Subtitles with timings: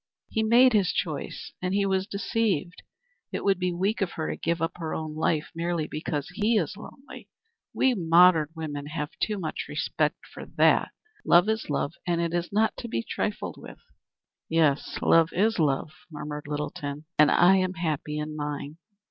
[0.29, 2.81] "He made his choice and was deceived.
[3.31, 6.57] It would be weak of her to give up her own life merely because he
[6.57, 7.29] is lonely.
[7.71, 10.89] We modern women have too much self respect for that.
[11.23, 13.77] Love is love, and it is not to be trifled with."
[14.49, 18.77] "Yes, love is love," murmured Littleton, "and I am happy in mine."